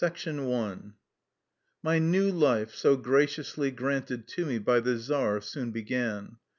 165 0.03 0.81
VII 0.81 0.93
MY 1.83 1.99
new 1.99 2.31
life 2.31 2.73
so 2.73 2.97
graciously 2.97 3.69
granted 3.69 4.27
to 4.27 4.47
me 4.47 4.57
by 4.57 4.79
the 4.79 4.97
czar 4.97 5.39
soon 5.39 5.69
began. 5.69 6.37